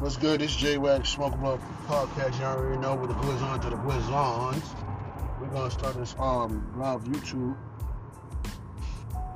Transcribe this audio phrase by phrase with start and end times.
[0.00, 0.40] What's good?
[0.40, 2.40] It's J Wax Smoke Blunt Podcast.
[2.40, 4.64] Y'all already know with the Blizz on to the Blizz ons.
[5.38, 7.54] We're gonna start this um live YouTube.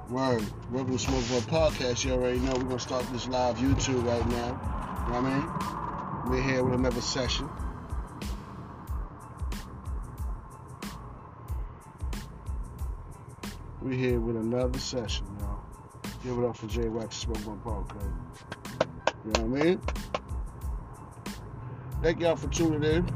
[0.09, 0.43] Word.
[0.73, 2.07] To Smoke Blunt Podcast.
[2.07, 5.05] You all already know we're gonna start this live YouTube right now.
[5.07, 6.33] You know what I mean?
[6.33, 7.51] We're here with another session.
[13.83, 15.63] We're here with another session, y'all.
[16.23, 18.15] Give it up for J Wax Smoke Blunt Podcast.
[19.27, 19.81] You know what I mean?
[22.05, 23.09] Thank y'all for tuning in.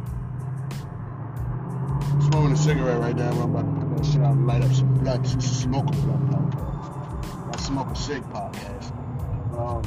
[2.22, 3.32] Smoking a cigarette right now.
[3.32, 5.26] I'm about to put that shit out and light up some blunt.
[5.26, 7.46] Smoke a blunt podcast.
[7.50, 9.58] My smoke a cig podcast.
[9.58, 9.82] Um,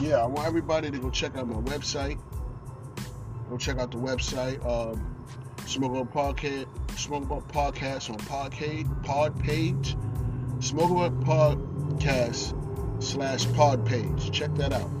[0.00, 2.18] yeah, I want everybody to go check out my website.
[3.48, 4.58] Go check out the website.
[4.66, 5.24] Um,
[5.66, 6.66] Smoke Up Podcast.
[6.98, 9.04] Smoke Up Podcast on Podpage.
[9.04, 9.96] Pod page.
[10.58, 14.32] Smoke Up Podcast slash Pod page.
[14.32, 14.99] Check that out.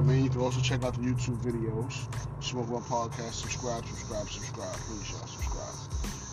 [0.00, 2.08] I mean, you can also check out the YouTube videos.
[2.42, 3.34] Smoke One Podcast.
[3.44, 4.74] Subscribe, subscribe, subscribe.
[4.88, 5.76] Please, y'all, subscribe.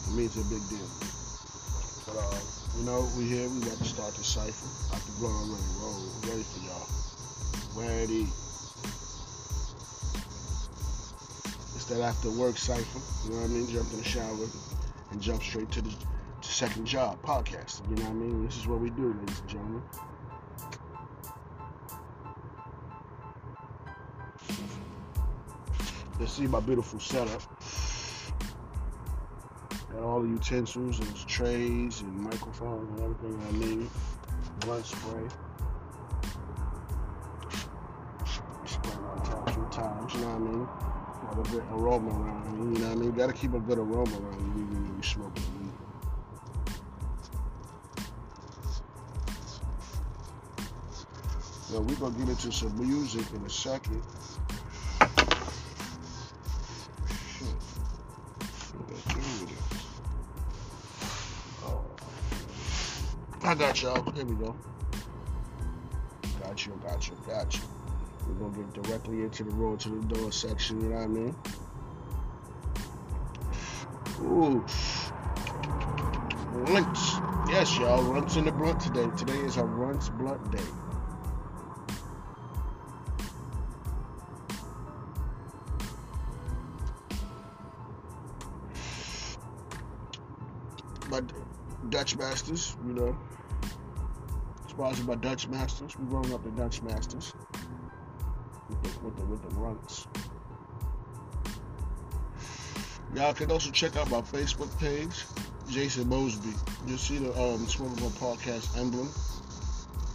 [0.07, 0.87] It means a big deal.
[2.07, 2.39] But, uh,
[2.79, 3.43] you know, we here.
[3.49, 4.71] We got to start the cipher.
[4.87, 5.99] I Got the blood already roll.
[6.31, 6.87] Ready for y'all.
[7.75, 8.23] Ready.
[11.75, 13.03] It's that after work cipher.
[13.27, 13.67] You know what I mean?
[13.67, 14.47] Jump in the shower
[15.11, 17.83] and jump straight to the to second job podcast.
[17.89, 18.45] You know what I mean?
[18.45, 19.83] This is what we do, ladies and gentlemen.
[26.19, 27.41] You see my beautiful setup.
[29.91, 33.89] Got all the utensils and trays and microphones and everything I need.
[34.61, 35.27] Blood spray.
[38.65, 40.67] Spray on top few times, you know what I mean?
[41.35, 43.11] Got a good aroma around me, you know what I mean?
[43.11, 45.71] Gotta keep a good aroma around you when you smoke weed.
[51.69, 54.01] So we're gonna get into some music in a second.
[63.47, 64.11] I got y'all.
[64.11, 64.53] Here we go.
[66.41, 67.61] Got you, got you, got you.
[68.27, 71.07] We're gonna get directly into the road to the door section, you know what I
[71.07, 71.35] mean?
[74.21, 74.65] Ooh.
[76.73, 77.13] Runts.
[77.49, 78.03] Yes, y'all.
[78.03, 79.07] Runts in the blunt today.
[79.15, 80.59] Today is a runts blunt day.
[91.09, 91.31] But
[91.89, 93.17] Dutch Masters, you know.
[94.77, 95.97] Sponsored by Dutch Masters.
[95.97, 97.33] We rolling up the Dutch Masters
[98.69, 99.57] with the with the, with the.
[103.15, 105.25] Y'all can also check out my Facebook page,
[105.67, 106.53] Jason Mosby.
[106.85, 109.09] You'll see the um, Smokable Podcast emblem.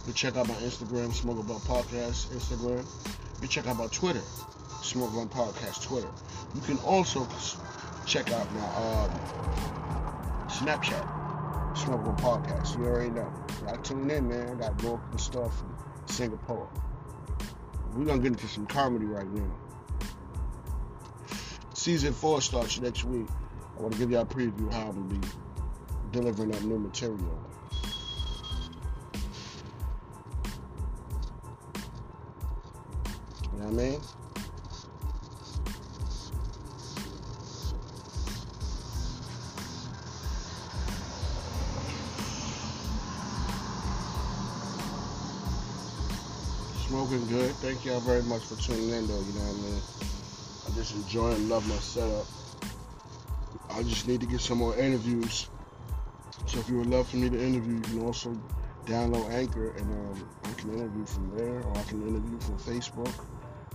[0.07, 2.85] You check out my Instagram, Smokable Podcast Instagram.
[3.41, 4.21] You check out my Twitter,
[4.81, 6.11] Smokable Podcast Twitter.
[6.55, 7.27] You can also
[8.05, 9.09] check out my um,
[10.47, 11.22] Snapchat.
[11.73, 12.77] Smokable Podcast.
[12.77, 13.31] You already know.
[13.67, 14.57] I tune in, man.
[14.57, 15.75] Got more good stuff from
[16.05, 16.69] Singapore.
[17.93, 19.51] We're gonna get into some comedy right now.
[21.73, 23.27] Season four starts next week.
[23.77, 25.27] I want to give y'all a preview how I'm gonna be
[26.11, 27.19] delivering that new material.
[33.51, 34.01] You know what I mean?
[47.03, 47.51] Smoking good.
[47.55, 49.19] Thank y'all very much for tuning in, though.
[49.19, 49.81] You know what I mean?
[50.65, 52.25] I just enjoy and love my setup.
[53.71, 55.49] I just need to get some more interviews.
[56.45, 58.39] So if you would love for me to interview, you can also
[58.85, 63.11] download Anchor and um, I can interview from there, or I can interview from Facebook,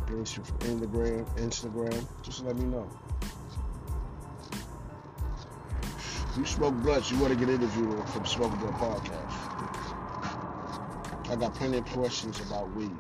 [0.09, 2.06] interview from Instagram, Instagram.
[2.22, 2.89] Just let me know.
[6.31, 9.59] If you smoke blunts, you want to get interviewed from Smoking Blunt Podcast.
[11.31, 12.97] I got plenty of questions about weed.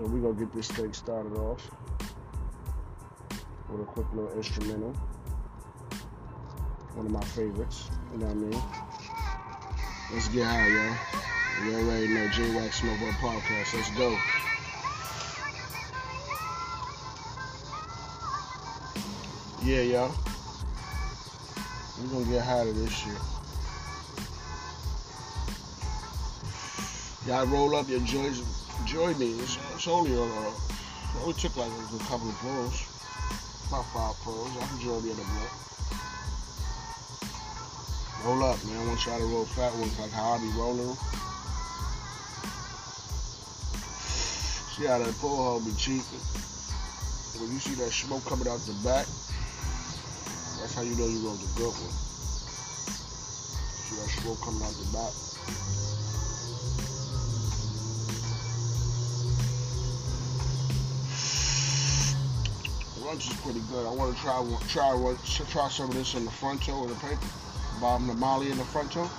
[0.00, 1.70] So we're gonna get this thing started off
[3.68, 4.92] with a quick little instrumental.
[6.94, 8.62] One of my favorites, you know what I mean?
[10.10, 10.96] Let's get high, y'all.
[11.66, 13.74] You already know J Wax Smoke Podcast.
[13.74, 14.16] Let's go.
[19.62, 20.14] Yeah, y'all.
[22.00, 23.18] We're gonna get high to this shit.
[27.28, 28.59] Y'all roll up your joints,
[28.94, 29.38] me.
[29.38, 32.74] It's, only a, uh, it only took like a couple of pulls,
[33.68, 34.50] about five pulls.
[34.56, 35.52] I can in a blunt.
[38.24, 38.76] Roll up, man.
[38.76, 40.96] I want y'all to roll fat ones like how I be rolling.
[44.74, 46.02] See how that pull hole be cheap.
[47.38, 49.06] When you see that smoke coming out the back,
[50.58, 51.94] that's how you know you rolled a good one.
[53.86, 55.79] See that smoke coming out the back.
[63.10, 63.84] Lunch is pretty good.
[63.86, 64.94] I want to try try
[65.50, 67.26] try some of this in the front toe of the paper.
[67.80, 69.10] Bob the Molly in the front toe.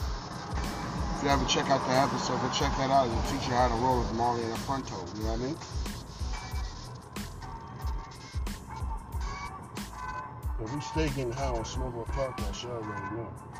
[1.17, 3.07] If you haven't checked out the episode, go check that out.
[3.07, 5.03] It'll teach you how to roll with Molly in the front toe.
[5.15, 5.57] You know what I mean?
[10.63, 13.50] If we stay high on Smoke a Podcast, you already know.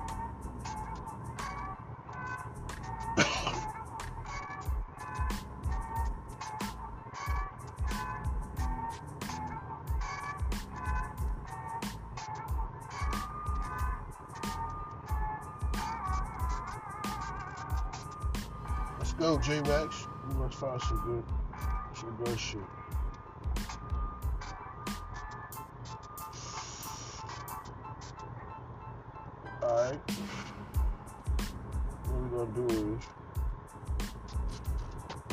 [19.64, 21.24] We must find some good,
[21.94, 22.62] some good shit.
[29.62, 30.00] Alright.
[32.08, 32.98] What we're gonna do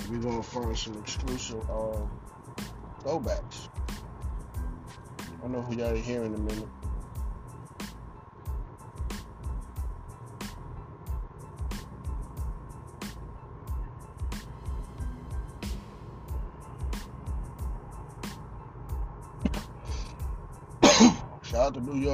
[0.03, 2.11] is we're gonna find some exclusive um,
[3.03, 3.69] throwbacks.
[5.43, 6.69] I know who y'all here in a minute.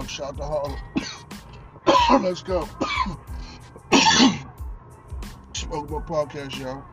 [0.07, 2.25] Shout out to Harlem.
[2.25, 2.69] Let's go.
[5.55, 6.85] Smoke More Podcast, y'all.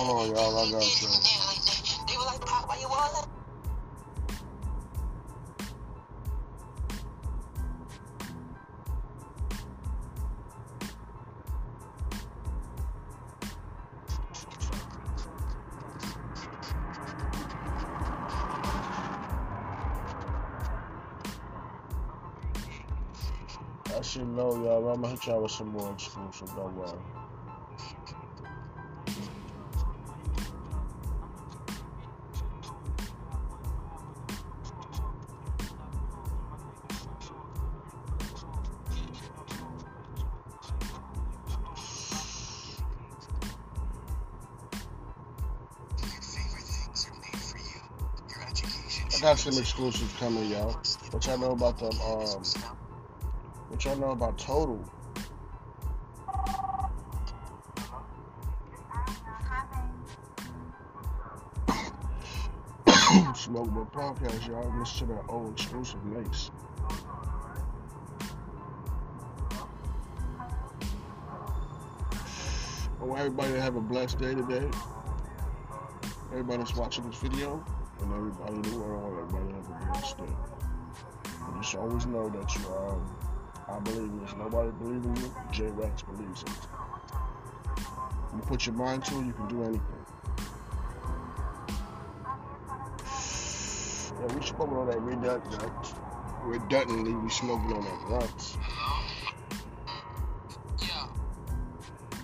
[0.00, 0.58] Oh, Hold on, y'all.
[0.58, 1.08] I got you.
[1.08, 1.28] Up?
[23.86, 24.28] That shit
[24.62, 24.90] y'all.
[24.90, 26.54] I'm gonna hit y'all with some more exclusive.
[26.54, 27.17] Don't worry.
[49.18, 50.80] I got some exclusives coming, y'all.
[51.10, 51.90] What y'all know about them?
[52.00, 52.44] Um,
[53.68, 54.78] what y'all know about Total?
[63.34, 64.72] Smoke Book Podcast, y'all.
[64.78, 66.52] Listen to that old exclusive mix.
[73.00, 74.70] I want everybody to have a blessed day today.
[76.30, 77.64] Everybody that's watching this video,
[78.00, 80.36] and everybody in the world, everybody have a blessed day.
[81.46, 82.98] And just always know that you are.
[83.68, 84.34] I believe in this.
[84.36, 85.34] Nobody believes in you.
[85.52, 86.58] J Rex believes in it.
[88.34, 89.98] You put your mind to it, you can do anything.
[94.20, 95.94] Yeah, we smoking on that redundant.
[96.42, 98.56] Redundantly, we smoking on that blunts.
[100.80, 101.06] Yeah.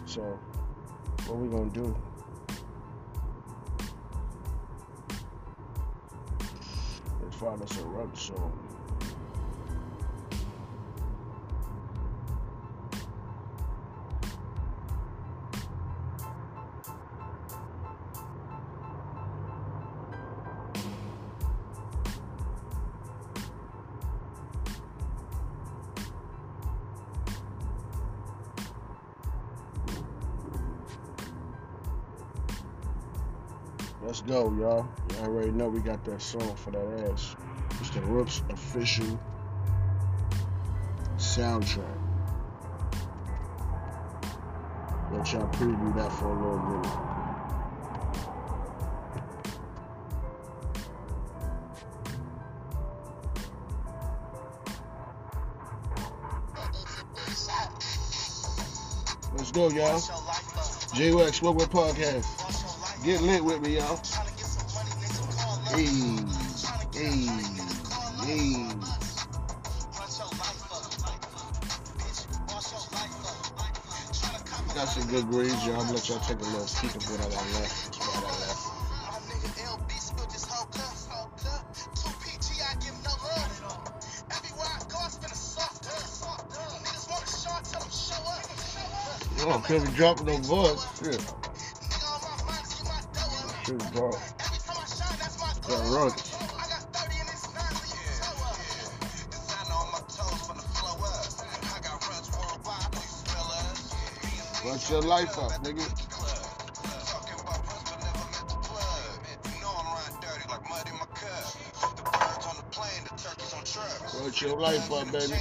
[0.06, 0.38] So,
[1.26, 1.96] what we gonna do?
[7.34, 8.52] Find us a run song.
[34.02, 35.03] Let's go, y'all.
[35.24, 37.34] You already know we got that song for that ass.
[37.80, 39.18] It's the Rooks official
[41.16, 41.82] soundtrack.
[45.12, 46.82] Let y'all preview that for a little
[57.32, 57.82] shot.
[59.38, 60.02] Let's go, y'all.
[60.94, 62.26] J Wax Smoke Podcast.
[63.02, 63.98] Get lit with me, y'all.
[65.74, 65.86] Hey,
[66.94, 67.26] hey,
[68.22, 68.66] hey.
[74.72, 75.80] Got some good grades, y'all.
[75.80, 77.90] I'm gonna let y'all take a little peek of what I got left.
[89.40, 90.86] Oh, Kevin dropping no voice.
[91.00, 91.20] Shit.
[93.66, 94.33] Shit, drop.
[95.94, 96.10] Run.
[104.64, 105.86] Watch your life up, nigga.
[114.20, 115.34] Watch your life up, baby.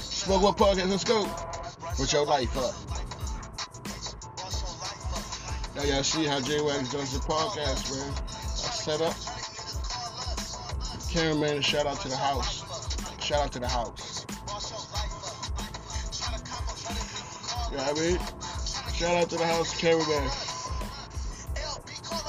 [0.00, 1.22] Smoke What Podcast, let's go.
[1.96, 2.89] Watch your life up.
[5.80, 8.12] Now y'all see how J Wax does the podcast, man.
[8.12, 9.16] I set up.
[11.10, 12.62] Cameraman, shout out to the house.
[13.18, 14.26] Shout out to the house.
[17.70, 18.18] You know what I mean?
[18.92, 20.30] Shout out to the house cameraman.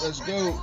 [0.02, 0.58] Let's go.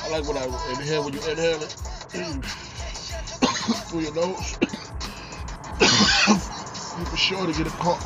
[0.00, 1.76] I like when I inhale when you inhale it
[3.74, 4.58] through your nose.
[5.80, 7.98] you for sure to get a call.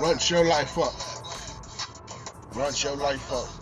[0.00, 0.94] Run your life up.
[2.56, 3.59] Run your life up.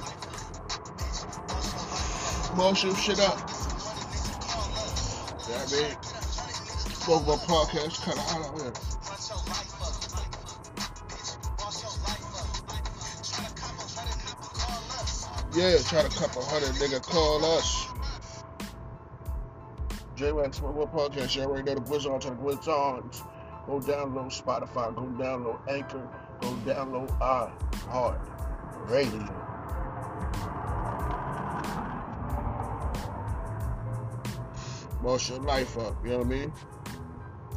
[2.59, 3.39] Motion shit up.
[3.39, 3.55] You
[4.35, 5.95] know what I mean?
[6.93, 8.75] Spoke about podcast, kind of out here.
[15.55, 17.01] Yeah, try to cup a hundred, nigga.
[17.01, 17.87] Call us.
[20.17, 21.37] J Wax Smoke Podcast.
[21.37, 23.09] You already know the on to the on.
[23.67, 24.93] Go download Spotify.
[24.97, 26.09] Go download Anchor.
[26.41, 27.53] Go download I
[27.89, 28.21] Heart
[28.89, 29.48] Radio.
[35.09, 36.53] Boss your life up, you know what I mean?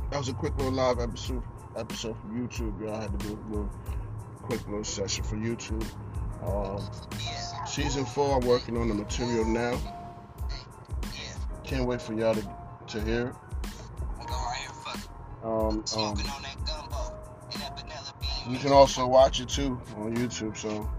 [0.09, 1.43] That was a quick little live episode
[1.75, 2.79] episode from YouTube.
[2.79, 3.69] Y'all had to do a little
[4.41, 5.83] quick little session for YouTube.
[6.45, 6.81] Um,
[7.67, 9.77] season four, I'm working on the material now.
[11.65, 12.55] Can't wait for y'all to,
[12.87, 13.35] to hear.
[15.43, 16.17] Um, um,
[18.49, 20.55] you can also watch it too on YouTube.
[20.55, 20.89] So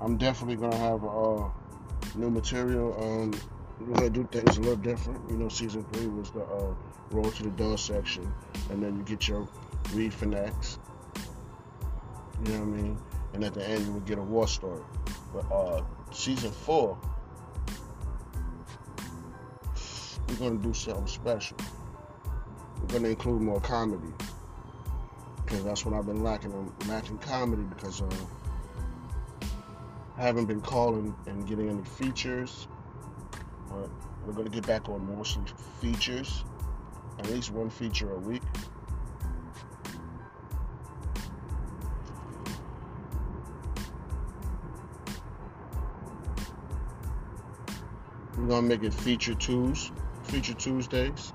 [0.00, 1.48] I'm definitely gonna have uh,
[2.16, 2.96] new material.
[3.00, 5.28] Um, we're gonna do things a little different.
[5.30, 6.74] You know, season three was the uh,
[7.10, 8.32] roll to the door section,
[8.70, 9.48] and then you get your
[9.92, 10.78] read for next.
[12.44, 12.98] You know what I mean?
[13.34, 14.82] And at the end, you would get a war story.
[15.32, 16.98] But uh, season four,
[20.28, 21.56] we're gonna do something special.
[22.80, 24.12] We're gonna include more comedy
[25.44, 26.52] because that's what I've been lacking.
[26.52, 28.08] I'm lacking comedy because uh,
[30.18, 32.68] I haven't been calling and getting any features.
[33.76, 33.90] But
[34.26, 35.42] we're gonna get back on mostly
[35.80, 36.44] features,
[37.18, 38.42] at least one feature a week.
[48.38, 49.90] We're gonna make it feature twos,
[50.24, 51.32] feature Tuesdays,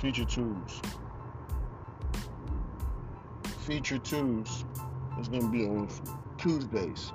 [0.00, 0.80] feature twos.
[3.66, 4.64] Feature twos
[5.20, 5.88] is gonna be on
[6.38, 7.12] Tuesdays,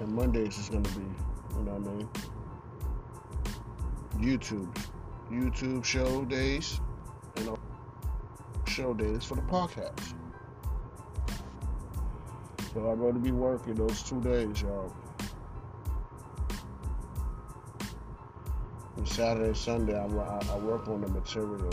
[0.00, 1.04] and Mondays is gonna be,
[1.56, 2.08] you know what I mean,
[4.20, 4.76] YouTube,
[5.30, 6.80] YouTube show days,
[7.36, 7.56] and
[8.66, 10.14] show days for the podcast.
[12.74, 14.92] So I'm going to be working those two days, y'all.
[19.04, 21.72] Saturday, Sunday, I, I, I work on the material.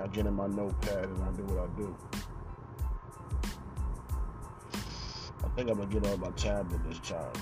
[0.00, 1.96] I get in my notepad and I do what I do.
[5.44, 7.32] I think I'm gonna get on my tablet this time.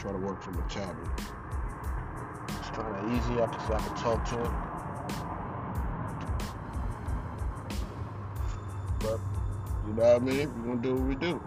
[0.00, 1.10] Try to work from the tablet.
[2.48, 3.34] It's kind of easy.
[3.38, 4.50] I can, I can talk to it.
[9.00, 9.20] But
[9.86, 10.62] you know what I mean?
[10.62, 11.42] We're gonna do what we do.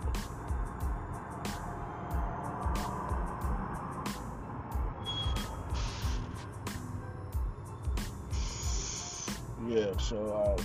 [9.68, 10.62] Yeah, so uh,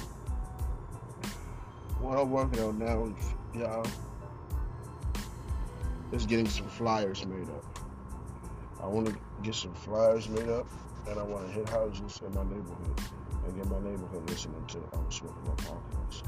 [2.00, 3.87] what I'm working on now is, y'all,
[6.12, 7.77] is getting some flyers made up.
[8.82, 10.66] I want to get some flyers made up,
[11.08, 13.00] and I want to hit houses in my neighborhood
[13.44, 16.23] and get my neighborhood listening to I'm Smoking My podcast.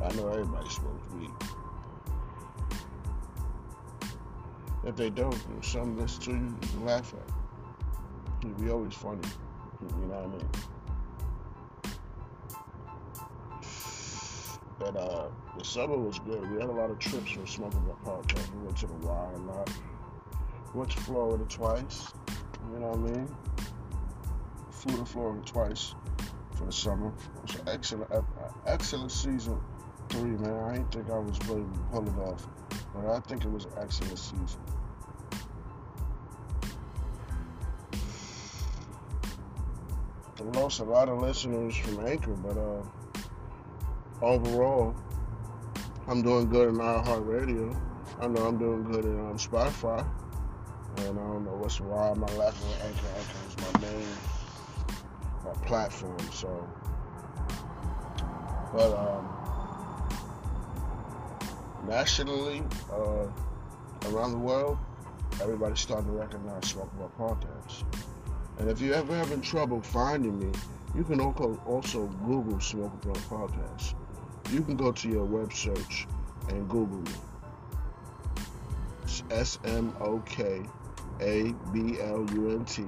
[0.00, 1.30] I know everybody smokes weed.
[4.84, 8.44] If they don't, something listen to you, you can laugh at.
[8.44, 9.28] It'd be always funny.
[9.80, 10.77] You know what I mean?
[14.92, 15.28] But uh,
[15.58, 16.50] the summer was good.
[16.50, 18.54] We had a lot of trips for Smoking Up Podcast.
[18.54, 19.70] We went to the Y a lot.
[20.72, 22.10] Went to Florida twice.
[22.72, 23.36] You know what I mean?
[24.70, 25.94] Flew to Florida twice
[26.56, 27.08] for the summer.
[27.08, 28.22] It was an excellent, uh,
[28.66, 29.60] excellent season
[30.08, 30.54] three, man.
[30.54, 32.48] I didn't think I was really pull it off,
[32.94, 34.60] but I think it was an excellent season.
[40.40, 42.82] I lost a lot of listeners from Anchor, but uh,
[44.20, 44.94] overall,
[46.06, 47.78] I'm doing good in iHeartRadio.
[48.20, 50.06] I know I'm doing good in um, Spotify,
[50.98, 53.06] and I don't know what's why my laughing with Anchor.
[53.16, 54.06] Anchor is my main
[55.44, 56.68] my platform, so.
[58.72, 59.28] But um,
[61.86, 63.26] nationally, uh,
[64.10, 64.78] around the world,
[65.40, 67.84] everybody's starting to recognize Smoke About Podcast.
[68.58, 70.52] And if you're ever having trouble finding me,
[70.94, 73.94] you can also, also Google Smoke About Podcast.
[74.50, 76.06] You can go to your web search
[76.48, 77.12] and Google me.
[79.30, 80.62] S M O K
[81.20, 82.84] A B L U N T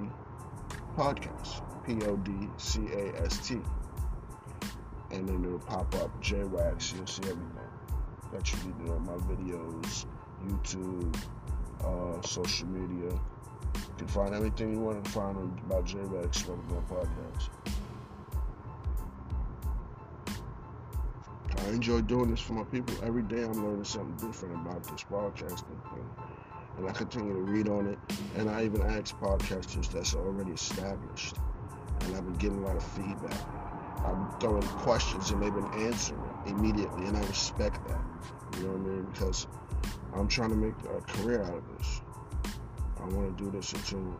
[0.96, 1.62] podcast.
[1.84, 3.60] P O D C A S T.
[5.10, 6.94] And then it'll pop up J Wax.
[6.94, 7.50] You'll see everything
[8.32, 10.06] that you need to know my videos,
[10.46, 11.14] YouTube,
[11.84, 13.10] uh, social media.
[13.10, 17.48] You can find everything you want to find about J Wax Smoking Blunt Podcast.
[21.66, 22.94] I enjoy doing this for my people.
[23.04, 26.10] Every day I'm learning something different about this podcasting thing.
[26.78, 27.98] And I continue to read on it.
[28.36, 31.36] And I even ask podcasters that's already established.
[32.00, 33.36] And I've been getting a lot of feedback.
[34.06, 37.06] I'm throwing questions and they've been answering immediately.
[37.06, 38.00] And I respect that.
[38.56, 39.06] You know what I mean?
[39.12, 39.46] Because
[40.14, 42.00] I'm trying to make a career out of this.
[42.98, 44.18] I want to do this until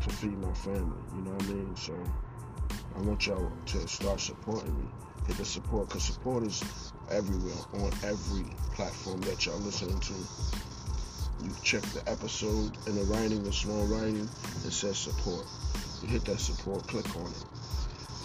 [0.00, 0.96] to feed my family.
[1.14, 1.76] You know what I mean?
[1.76, 1.94] So
[2.96, 4.88] I want y'all to start supporting me.
[5.26, 6.62] Hit the support because support is
[7.10, 10.14] everywhere on every platform that y'all listening to.
[11.44, 14.28] You check the episode in the writing, the small writing,
[14.64, 15.46] it says support.
[16.02, 17.44] You hit that support, click on it.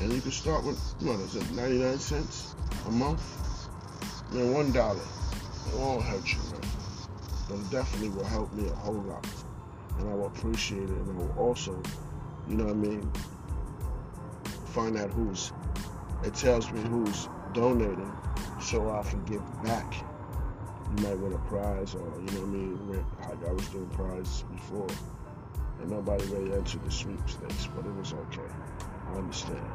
[0.02, 2.56] And you can start with, what is it, 99 cents
[2.88, 3.22] a month?
[4.32, 5.02] Man, one dollar.
[5.68, 6.62] It won't hurt you, man.
[7.50, 9.28] But it definitely will help me a whole lot.
[9.98, 10.90] And I will appreciate it.
[10.90, 11.82] And I will also,
[12.48, 13.12] you know what I mean,
[14.68, 15.52] find out who's,
[16.24, 18.12] it tells me who's donating
[18.62, 19.94] so I can give back.
[20.98, 23.90] You might win a prize or, you know what I mean, like I was doing
[23.90, 24.88] prizes before.
[25.82, 28.52] And nobody really entered the sweepstakes, but it was okay.
[29.08, 29.72] I understand.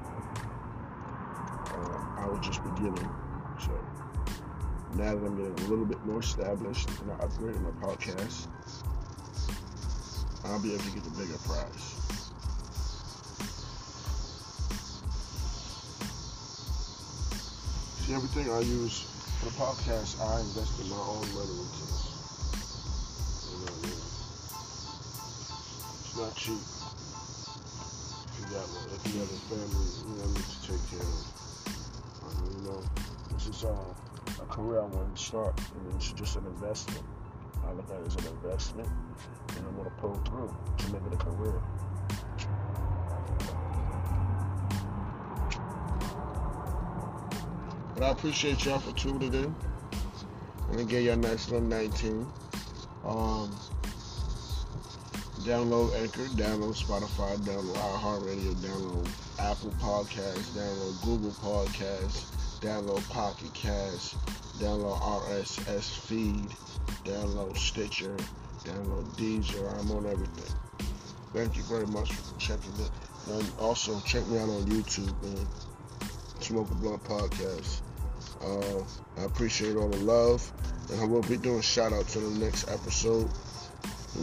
[1.67, 3.09] Uh, I was just beginning,
[3.59, 3.73] so
[4.97, 8.49] now that I'm getting a little bit more established and I upgraded my podcast,
[10.45, 12.04] I'll be able to get the bigger prize.
[18.15, 19.11] Everything I use
[19.43, 21.83] for the podcast, I invest in my own money into.
[23.43, 23.99] You know what I mean?
[25.99, 26.63] It's not cheap.
[28.23, 31.03] If you got one, if you have a family, you know, need to take care
[31.03, 31.27] of.
[32.23, 32.79] I mean, you know,
[33.35, 35.59] this is uh, a career I want to start.
[35.83, 37.03] Mean, it's just an investment.
[37.67, 38.89] I look at it as an investment,
[39.59, 41.59] and I'm to pull through to make it a career.
[48.05, 49.55] I appreciate y'all for tuning in.
[50.69, 52.27] I'm gonna get y'all nice little 19.
[53.03, 53.51] Um,
[55.41, 64.19] download Anchor, download Spotify, download iHeartRadio, download Apple Podcasts, download Google Podcasts, download Pocket Cast,
[64.59, 66.51] download RSS Feed,
[67.05, 68.15] download Stitcher,
[68.65, 69.81] download Deezer.
[69.81, 70.55] I'm on everything.
[71.33, 72.91] Thank you very much for checking it.
[73.31, 75.47] And also check me out on YouTube, man.
[76.41, 77.81] Smoke a Blunt Podcast.
[78.43, 78.83] Uh,
[79.21, 80.51] I appreciate all the love,
[80.91, 83.29] and I will be doing shout outs in the next episode.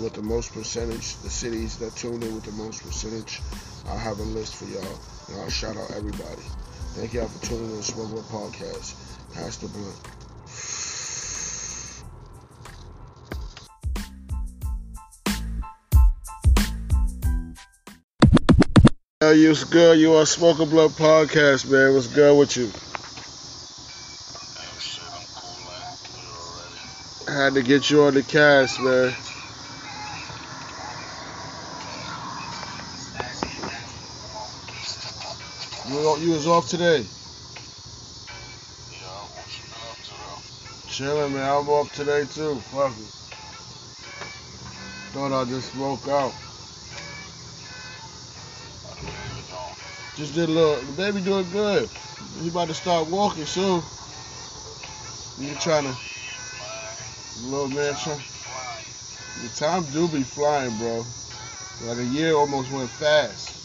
[0.02, 3.42] With the most percentage, the cities that tune in with the most percentage,
[3.88, 6.42] I'll have a list for y'all, and I'll shout out everybody.
[6.96, 8.96] Thank y'all for tuning in to Smoke Podcast.
[9.34, 10.22] Pass the blunt.
[19.34, 20.00] yo, was good.
[20.00, 21.94] You are Smoker Blood podcast, man.
[21.94, 22.66] What's good with you?
[22.66, 22.70] Oh
[24.80, 25.96] shit, I'm cool, man.
[26.18, 27.30] You already.
[27.30, 29.12] I had to get you on the cast, man.
[35.90, 37.08] You, you was off today.
[38.92, 38.98] Yeah,
[39.34, 39.66] what you
[40.30, 40.44] up?
[40.88, 41.50] Chilling, man.
[41.50, 42.60] I'm off today too.
[42.60, 43.10] Fuck it.
[45.14, 46.32] Thought I just woke out.
[48.84, 49.76] How the baby doing?
[50.16, 50.76] Just did a little.
[50.76, 51.90] The baby doing good.
[52.40, 53.82] He about to start walking soon.
[55.40, 55.98] You trying to,
[57.48, 58.20] little man, trying.
[59.42, 61.04] The time do be flying, bro.
[61.84, 63.58] Like a year almost went fast.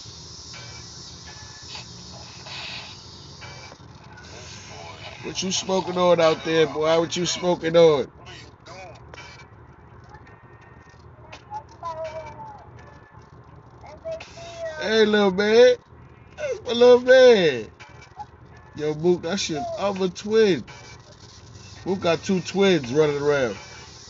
[5.27, 6.99] What you smoking on out there, boy?
[7.01, 8.09] What you smoking on?
[14.81, 15.75] Hey, little man.
[16.39, 17.69] That's my little man.
[18.77, 20.65] Yo, Mook, that shit, I'm a twin.
[21.85, 23.57] Mook got two twins running around.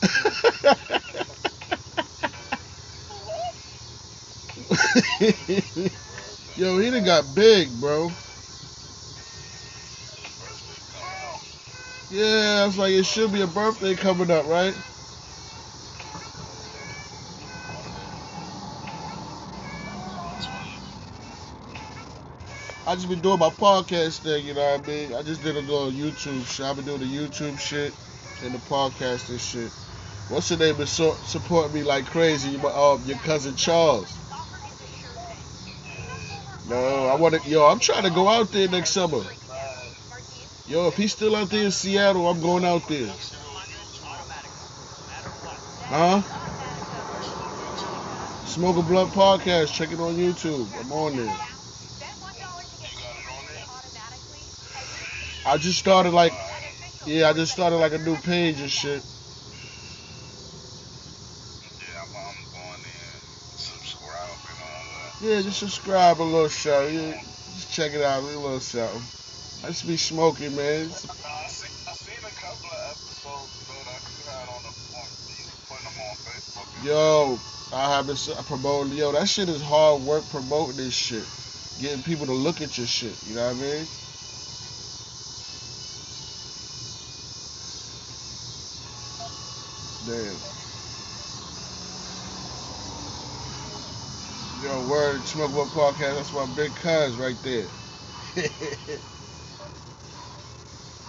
[6.57, 8.11] Yo, he done got big, bro.
[12.11, 14.75] Yeah, it's like, it should be a birthday coming up, right?
[22.87, 25.14] I just been doing my podcast thing, you know what I mean?
[25.14, 26.64] I just did a little YouTube shit.
[26.64, 27.92] I've been doing the YouTube shit
[28.45, 29.73] and the podcast and shit.
[30.29, 32.57] What's her name so, supporting me like crazy?
[32.59, 34.12] Um, your cousin Charles.
[36.69, 37.49] No, I want to.
[37.49, 39.23] Yo, I'm trying to go out there next summer.
[40.67, 43.12] Yo, if he's still out there in Seattle, I'm going out there.
[45.89, 46.21] Huh?
[48.47, 49.73] Smoke a Blunt podcast.
[49.75, 50.67] Check it on YouTube.
[50.81, 51.37] I'm on there?
[55.47, 56.33] I just started like,
[57.07, 59.01] yeah, I just started like a new page and shit.
[61.79, 63.21] Yeah, I'm, I'm going in,
[63.55, 65.06] subscribe and all that.
[65.20, 66.87] Yeah, just subscribe a little show.
[66.87, 67.20] Yeah,
[67.55, 69.02] just check it out, a little something.
[69.64, 70.87] I just be smoking, man.
[70.87, 74.68] It's- I seen, I seen a couple of episodes that you had on the
[75.33, 76.85] you putting them on Facebook.
[76.85, 77.38] Yo,
[77.72, 78.92] I have been s- promoting.
[78.92, 81.24] Yo, that shit is hard work promoting this shit.
[81.81, 83.16] Getting people to look at your shit.
[83.26, 83.87] You know what I mean?
[90.07, 90.56] Damn.
[94.62, 96.14] Yo, word, Smoke One Podcast.
[96.16, 97.66] That's my big cuz right there.
[98.37, 98.40] I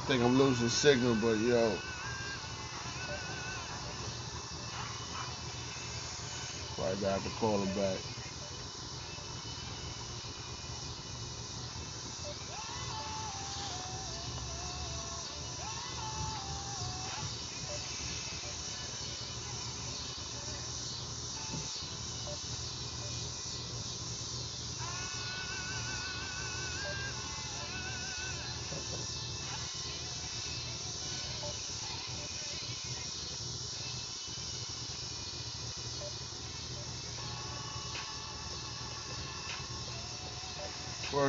[0.05, 1.71] Think I'm losing signal, but yo.
[6.75, 8.16] Probably have to call him back.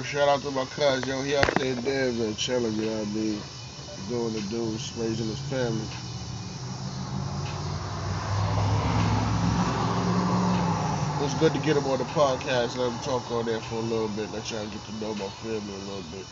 [0.04, 3.08] Shout out to my cousin, yo, he out there in Denver chilling, you know what
[3.08, 3.42] I mean?
[4.08, 5.87] Doing the dudes, raising his family.
[11.18, 13.76] It was good to get him on the podcast, let him talk on there for
[13.76, 16.26] a little bit, let y'all get to know my family a little bit.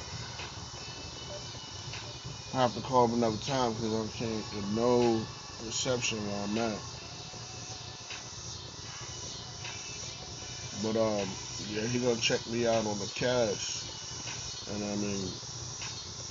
[2.54, 5.20] I have to call him another time because I can't get no
[5.64, 6.95] reception where I'm at.
[10.86, 11.28] But um,
[11.68, 13.82] yeah, he gonna check me out on the cash,
[14.70, 15.26] and I mean,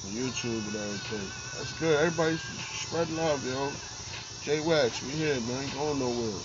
[0.07, 1.27] YouTube and everything.
[1.57, 1.99] That's good.
[1.99, 2.37] Everybody
[2.71, 3.69] spread love, yo.
[4.43, 5.61] J Wax, we here, man.
[5.61, 6.39] Ain't going nowhere.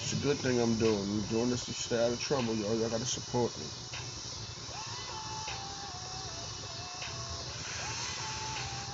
[0.00, 1.02] It's a good thing I'm doing.
[1.02, 2.72] I'm doing this to stay out of trouble, yo.
[2.72, 3.66] Y'all gotta support me.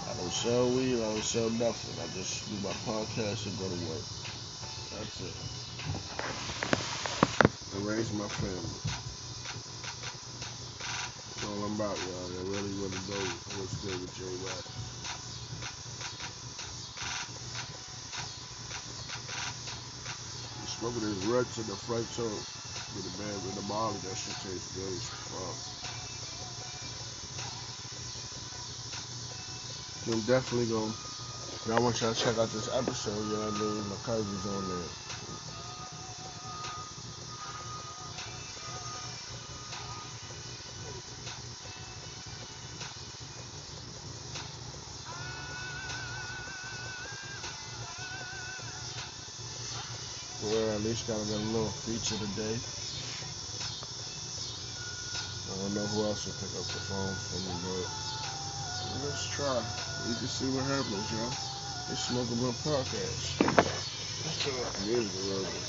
[0.08, 0.96] I don't sell weed.
[0.96, 1.94] I don't sell nothing.
[2.02, 4.02] I just do my podcast and go to work.
[4.98, 6.69] That's it.
[7.82, 8.60] Raise my family.
[11.32, 12.28] That's all I'm about, y'all.
[12.28, 13.24] I really want to know
[13.56, 14.68] what's good with J Wax.
[20.76, 22.36] Smoking his ruts in the front toe
[22.96, 25.56] with the man with the molly, that shit tastes good as fuck.
[30.12, 30.92] I'm definitely to,
[31.72, 33.88] I want y'all to check out this episode, you know what I mean?
[33.88, 35.09] My cousin's on there.
[51.10, 52.54] At least got a little feature today.
[55.50, 57.82] I don't know who else will pick up the phone for me, but
[59.02, 59.58] let's try.
[60.06, 61.34] We can see what happens, y'all.
[61.90, 63.42] It's Smoking Blunt Podcast.
[64.22, 64.46] Let's
[64.86, 65.66] little bit.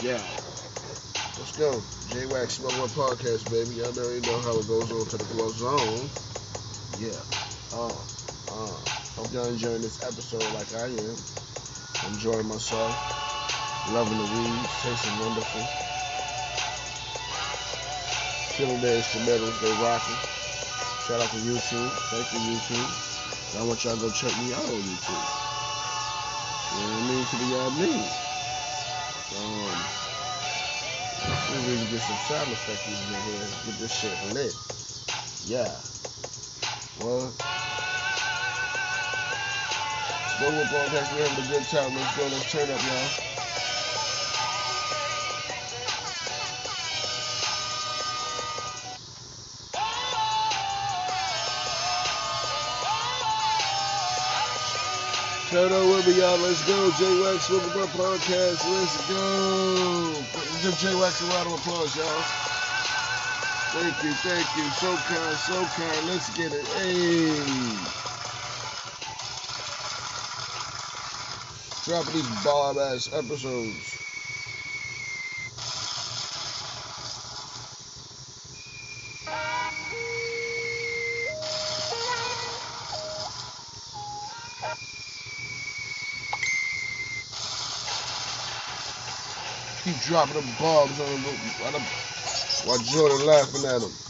[0.00, 0.24] Yeah.
[1.36, 1.84] Let's go.
[2.08, 3.76] J-Wax Smoking Blunt Podcast, baby.
[3.76, 6.08] Y'all already know how it goes on to the Glow Zone.
[6.96, 7.20] Yeah.
[7.76, 7.92] Uh,
[8.56, 8.72] uh.
[9.20, 11.16] Hope y'all enjoying this episode like I am.
[12.08, 12.92] Enjoying myself.
[13.92, 14.68] Loving the weeds.
[14.82, 15.60] Tasting wonderful.
[18.58, 19.60] The instrumentals.
[19.60, 20.16] They rocking.
[21.06, 21.90] Shout out to YouTube.
[22.10, 22.88] Thank you, YouTube.
[23.52, 25.22] And I want y'all to go check me out on YouTube.
[26.74, 27.24] You know what I mean?
[27.24, 28.28] To the y'all need.
[29.38, 29.78] Um,
[31.66, 32.92] we can get some sound effects in
[33.32, 33.48] here.
[33.66, 34.54] Get this shit lit.
[35.46, 35.72] Yeah.
[37.00, 37.47] What?
[40.38, 41.92] Global Broadcast, we're having a good time.
[41.96, 42.22] Let's go.
[42.22, 43.28] Let's turn up, y'all.
[55.50, 56.38] Turn up with me, y'all.
[56.38, 56.90] Let's go.
[56.92, 58.62] J Wax Swivel Butt Podcast.
[58.70, 60.14] Let's go.
[60.62, 62.22] Give J Wax a round of applause, y'all.
[63.74, 64.70] Thank you, thank you.
[64.70, 66.06] So kind, so kind.
[66.06, 66.64] Let's get it.
[66.78, 68.07] Hey.
[71.88, 73.96] Dropping these bomb ass episodes.
[89.82, 91.80] Keep dropping them bombs on him
[92.66, 94.07] while, Jordan laughing at him.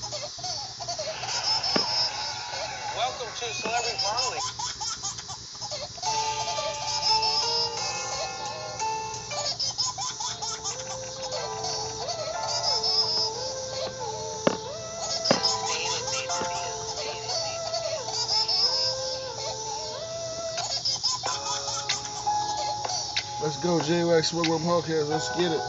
[24.19, 25.09] Wax Smoke Room Podcast.
[25.11, 25.61] Let's get it.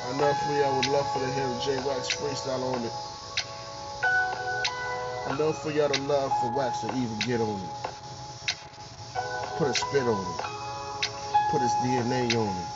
[0.00, 2.92] I know for I would love for to hear J Wax freestyle on it.
[5.28, 7.68] I know for y'all to love for Wax to even get on it.
[9.58, 10.44] Put a spit on it.
[11.50, 12.68] Put his DNA on it.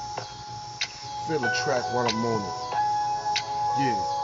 [1.26, 3.86] Feel the track while I'm on it.
[3.86, 4.17] Yeah.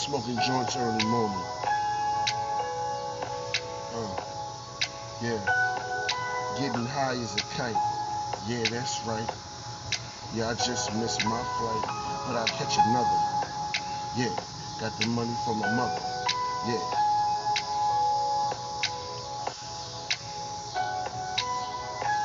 [0.00, 1.44] Smoking joints early morning.
[3.92, 4.16] Uh,
[5.20, 5.44] yeah.
[6.58, 7.76] Getting high as a kite.
[8.48, 9.28] Yeah, that's right.
[10.34, 11.84] Yeah, I just missed my flight,
[12.26, 13.20] but I'll catch another.
[14.16, 14.34] Yeah,
[14.80, 16.00] got the money from my mother.
[16.66, 16.80] Yeah.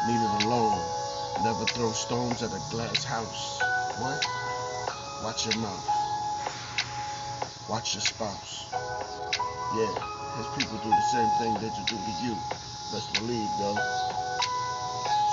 [0.08, 0.82] Leave it alone.
[1.44, 3.60] Never throw stones at a glass house.
[4.00, 4.26] What?
[5.26, 6.05] Watch your mouth.
[7.76, 8.72] Watch your spouse.
[9.76, 9.92] Yeah,
[10.38, 12.34] his people do the same thing that you do to you.
[12.94, 13.76] Best believe, though.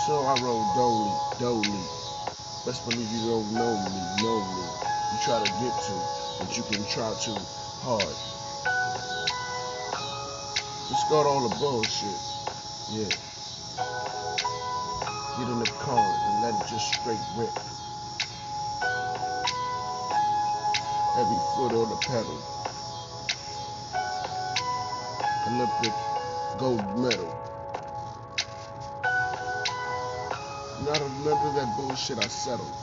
[0.08, 1.84] So I roll dolly, dolly.
[2.66, 4.66] Best believe you don't know me, know me.
[5.12, 5.94] You try to get to,
[6.40, 7.38] but you can try too
[7.86, 8.02] hard.
[10.88, 12.18] Discard all the bullshit.
[12.90, 13.14] Yeah.
[15.38, 17.71] Get in the car and let it just straight rip.
[21.14, 22.42] Heavy foot on the pedal.
[25.46, 25.92] Olympic
[26.58, 27.28] gold medal.
[30.86, 32.74] Not of that bullshit I settled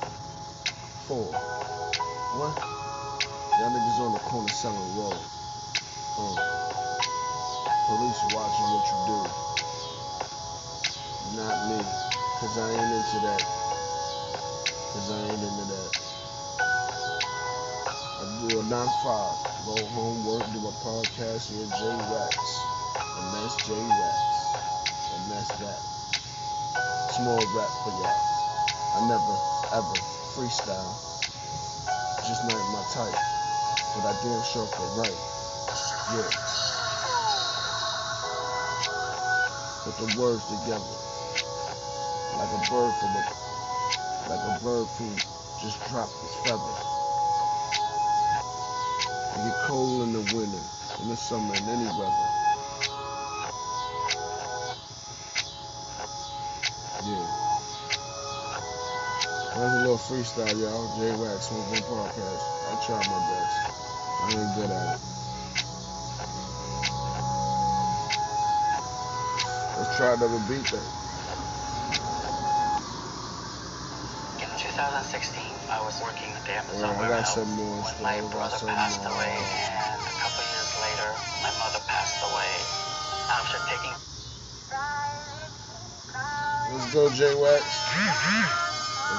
[1.08, 1.26] for.
[2.38, 2.56] What?
[3.60, 5.10] Y'all niggas on the corner selling raw.
[6.20, 6.36] Uh,
[7.88, 9.20] police watching what you do.
[11.42, 11.80] Not me.
[12.40, 13.42] Cause I ain't into that.
[14.94, 15.99] Cause I ain't into that.
[18.50, 19.66] Do a 9 5.
[19.66, 22.34] Go home, work, do my podcast here, J Wax.
[22.98, 24.18] And that's J Wax.
[25.14, 25.78] And that's that.
[27.14, 28.10] Small rap for y'all.
[28.10, 29.36] I never,
[29.78, 29.98] ever
[30.34, 30.98] freestyle.
[32.26, 33.14] Just not my type.
[33.94, 35.20] But I damn sure can write.
[36.10, 36.34] Yeah.
[39.86, 40.98] Put the words together.
[42.34, 43.24] Like a bird from a,
[44.28, 45.14] like a bird who
[45.62, 46.89] just dropped his feather.
[49.36, 50.64] It get cold in the winter,
[51.02, 52.30] in the summer, in any weather.
[57.06, 57.26] Yeah.
[59.56, 60.88] That's a little freestyle, y'all.
[60.98, 62.44] J Wax Smoke One Podcast.
[62.70, 63.56] I tried my best.
[64.22, 65.02] I ain't good at it.
[69.78, 70.84] Let's try another beat then.
[74.40, 78.56] In 2016, I was working at the Amazon got warehouse some more when my brother
[78.64, 79.12] passed more.
[79.12, 79.36] away,
[79.76, 81.10] and a couple years later,
[81.44, 82.48] my mother passed away.
[83.28, 83.92] After taking
[86.72, 87.68] Let's go, J Wax.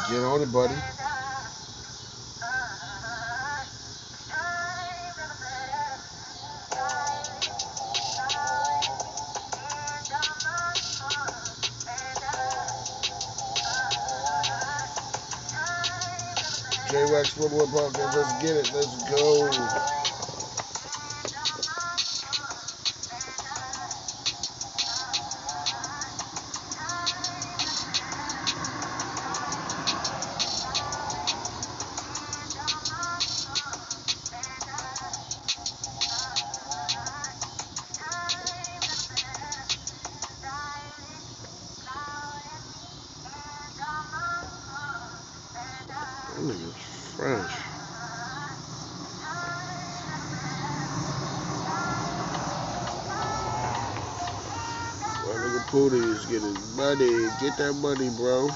[0.09, 0.81] Get on it, buddy.
[16.91, 18.17] J Wax One Podcast.
[18.17, 18.75] Let's get it.
[18.75, 20.00] Let's go.
[56.91, 57.31] Money.
[57.31, 58.49] Get that money, bro.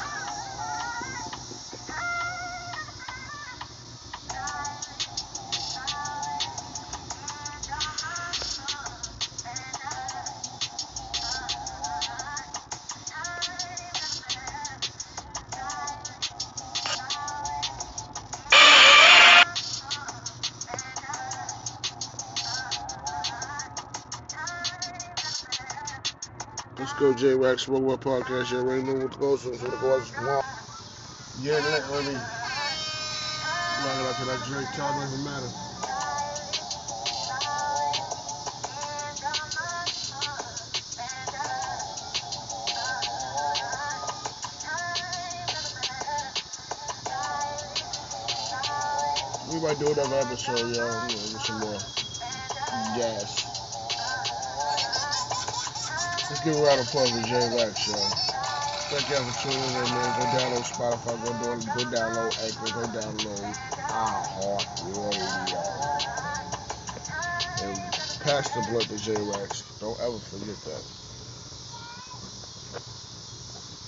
[26.99, 28.51] Go, J Wax One Podcast.
[28.51, 29.43] You already know what goes.
[29.43, 30.43] So the goes on.
[31.41, 31.55] Yeah,
[31.91, 32.15] let me.
[33.85, 35.49] Right about to that Drake talk doesn't matter.
[49.53, 51.09] We might do another episode, y'all.
[51.41, 51.79] Some more
[52.97, 53.54] gas.
[56.35, 58.11] Let's give a round of applause to J Wax, y'all.
[58.90, 60.11] Thank y'all for tuning in, man.
[60.18, 63.55] Go download Spotify, go, do, go download Anchor, go download
[63.87, 65.62] iHeartRadio.
[67.62, 67.79] And
[68.18, 69.62] pass the blunt to J Wax.
[69.79, 71.04] Don't ever forget that.